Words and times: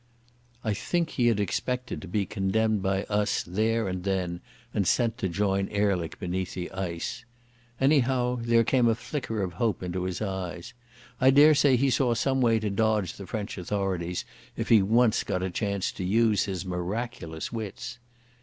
I 0.63 0.73
think 0.73 1.11
he 1.11 1.27
had 1.27 1.39
expected 1.39 2.01
to 2.01 2.07
be 2.07 2.25
condemned 2.25 2.81
by 2.81 3.03
us 3.03 3.43
there 3.43 3.87
and 3.87 4.03
then 4.03 4.41
and 4.73 4.87
sent 4.87 5.19
to 5.19 5.29
join 5.29 5.69
Ehrlich 5.69 6.17
beneath 6.17 6.55
the 6.55 6.71
ice. 6.71 7.23
Anyhow, 7.79 8.39
there 8.41 8.63
came 8.63 8.87
a 8.87 8.95
flicker 8.95 9.43
of 9.43 9.53
hope 9.61 9.83
into 9.83 10.05
his 10.05 10.19
eyes. 10.19 10.73
I 11.19 11.29
daresay 11.29 11.75
he 11.75 11.91
saw 11.91 12.15
some 12.15 12.41
way 12.41 12.57
to 12.61 12.71
dodge 12.71 13.13
the 13.13 13.27
French 13.27 13.59
authorities 13.59 14.25
if 14.57 14.69
he 14.69 14.81
once 14.81 15.21
got 15.23 15.43
a 15.43 15.51
chance 15.51 15.91
to 15.91 16.03
use 16.03 16.45
his 16.45 16.65
miraculous 16.65 17.51
wits. 17.51 17.99